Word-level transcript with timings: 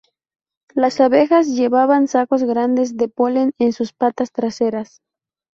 Las 0.73 0.99
abejas 0.99 1.45
llevaban 1.55 2.07
sacos 2.07 2.41
grandes 2.43 2.97
de 2.97 3.07
polen 3.07 3.53
en 3.59 3.71
sus 3.71 3.93
patas 3.93 4.31
traseras. 4.31 4.99